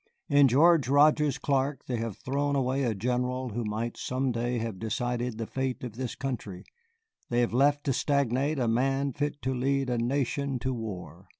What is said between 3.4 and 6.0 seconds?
who might some day have decided the fate of